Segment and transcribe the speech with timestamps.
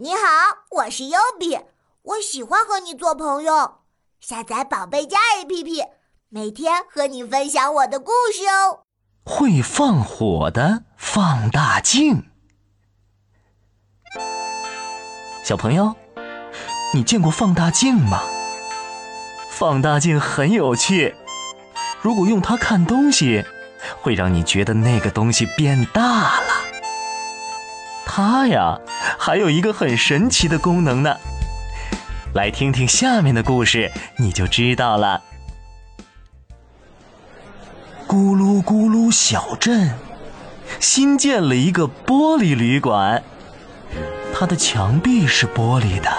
[0.00, 0.20] 你好，
[0.70, 1.58] 我是优比，
[2.02, 3.78] 我喜欢和你做朋友。
[4.20, 5.88] 下载宝贝家 APP，
[6.28, 8.84] 每天和你分享我的故事哦。
[9.24, 12.30] 会放火的放大镜，
[15.42, 15.96] 小朋友，
[16.94, 18.22] 你见过放大镜吗？
[19.50, 21.16] 放大镜很有趣，
[22.00, 23.44] 如果用它看东西，
[24.00, 26.77] 会让你觉得那个东西变大了。
[28.08, 28.80] 它呀。
[29.18, 31.16] 还有一个很神奇的功能呢，
[32.34, 35.22] 来听听下面的故事，你就知道了。
[38.06, 39.94] 咕噜咕噜小镇
[40.80, 43.22] 新建了一个玻璃旅馆，
[44.34, 46.10] 它的墙壁是玻璃的，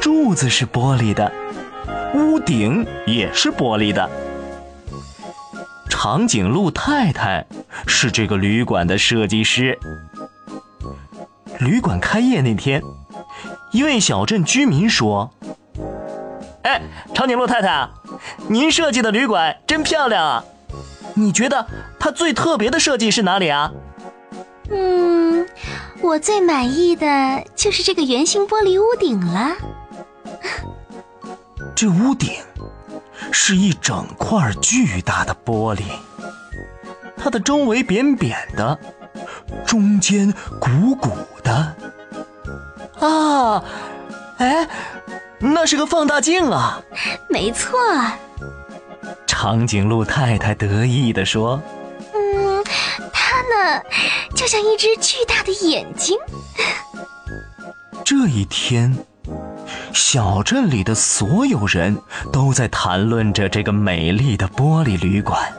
[0.00, 1.30] 柱子是玻璃的，
[2.14, 4.10] 屋顶也是玻璃的。
[5.88, 7.46] 长颈鹿太太
[7.86, 9.78] 是这个旅馆的设计师。
[11.60, 12.82] 旅馆开业那天，
[13.72, 15.30] 一位小镇居民说
[16.62, 16.82] ：“哎，
[17.14, 17.88] 长颈鹿太太，
[18.48, 20.44] 您设计的旅馆真漂亮啊！
[21.14, 21.66] 你觉得
[21.98, 23.72] 它最特别的设计是哪里啊
[24.70, 25.46] ？”“嗯，
[26.00, 29.52] 我最满意的就是这个圆形玻璃屋顶了。
[31.74, 32.32] 这屋顶
[33.30, 35.82] 是一整块巨大的玻璃，
[37.16, 38.78] 它的周围扁扁的。”
[39.66, 41.10] 中间鼓鼓
[41.42, 41.74] 的
[42.98, 43.62] 啊，
[44.38, 44.68] 哎，
[45.38, 46.80] 那是个放大镜啊！
[47.28, 47.78] 没错，
[49.26, 51.60] 长颈鹿太太得意地说
[52.14, 52.64] ：“嗯，
[53.12, 53.82] 它呢，
[54.34, 56.16] 就像一只巨大的眼睛。”
[58.04, 58.96] 这一天，
[59.92, 62.00] 小镇里的所有人
[62.32, 65.52] 都在谈论着这个美丽的玻璃旅馆，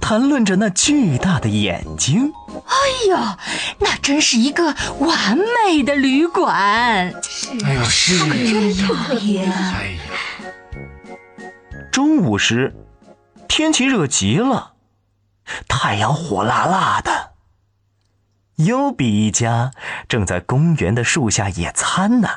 [0.00, 2.32] 谈论着那巨大的眼睛。
[2.66, 2.74] 哎
[3.08, 3.16] 呦，
[3.78, 6.54] 那真是一个完美的旅馆！
[7.64, 9.44] 哎呦，是真特别。
[9.44, 10.04] 哎呀，
[11.92, 12.74] 中午时，
[13.46, 14.72] 天气热极了，
[15.68, 17.32] 太阳火辣辣的。
[18.56, 19.72] 优比一家
[20.08, 22.28] 正在公园的树下野餐呢，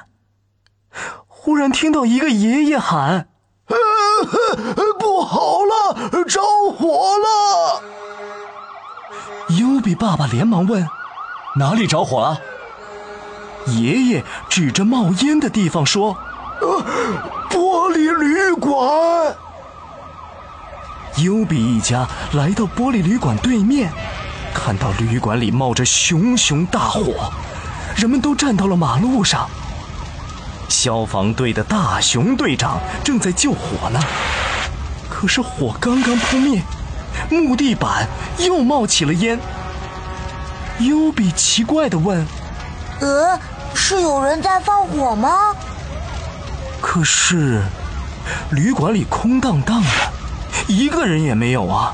[1.27, 3.29] 忽然听到一个爷爷喊
[4.99, 7.27] ：“不好了，着火了！”
[9.87, 10.85] 比爸爸连忙问
[11.55, 12.37] ：“哪里着火了？”
[13.71, 16.17] 爷爷指着冒烟的地方说
[16.59, 16.83] ：“呃，
[17.49, 19.33] 玻璃旅馆。”
[21.23, 23.89] 优比一家来到玻璃旅馆对面，
[24.53, 27.31] 看到旅馆里冒着熊熊大火，
[27.95, 29.49] 人们都站到了马路上。
[30.67, 34.01] 消防队的大熊队长正在救火呢，
[35.09, 36.61] 可是火刚刚扑灭。
[37.29, 38.05] 木地板
[38.37, 39.39] 又冒起了烟。
[40.79, 42.25] 优比奇怪的问
[43.01, 43.39] ：“呃，
[43.73, 45.55] 是有人在放火吗？”
[46.79, 47.63] 可是，
[48.51, 49.89] 旅馆里空荡荡的，
[50.67, 51.93] 一个人也没有啊。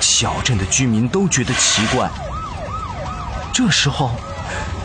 [0.00, 2.08] 小镇的居民都觉得奇怪。
[3.52, 4.12] 这时候，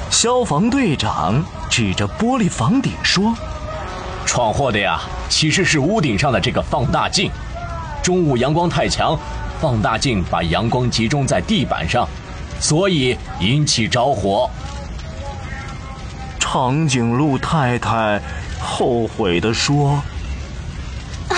[0.10, 3.34] 消防队长指着玻璃房顶说
[4.26, 7.32] ：“闯祸的呀，其实是屋顶上的这个放大镜。”
[8.04, 9.18] 中午阳光太强，
[9.62, 12.08] 放大镜把阳光集中在地板上，
[12.64, 14.50] 所以引起着火。
[16.40, 18.22] 长颈鹿太太
[18.58, 20.02] 后悔地说
[21.28, 21.38] ：“哎，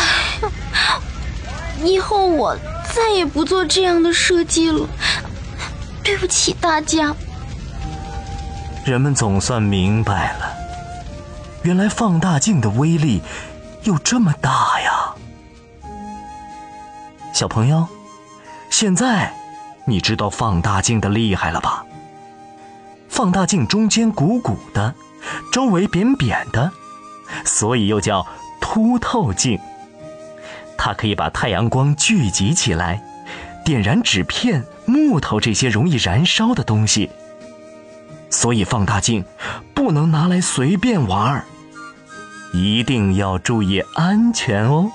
[1.84, 2.56] 以后我
[2.94, 4.88] 再也不做这样的设计了，
[6.04, 7.16] 对不起大家。”
[8.86, 10.54] 人们总算明白了，
[11.64, 13.24] 原来放大镜的威力
[13.82, 15.16] 有这么大呀。
[17.34, 17.88] 小朋友，
[18.70, 19.34] 现在
[19.86, 21.86] 你知道放大镜的厉害了吧？
[23.08, 24.94] 放大镜中间鼓鼓的，
[25.52, 26.72] 周围扁扁的，
[27.46, 28.26] 所以又叫
[28.60, 29.60] 凸透镜。
[30.78, 33.02] 它可以把太阳光聚集起来，
[33.64, 37.10] 点燃纸片、木头这些容易燃烧的东西。
[38.30, 39.24] 所以放大镜
[39.74, 41.46] 不能拿来随便玩儿，
[42.54, 44.92] 一定要注意安全哦。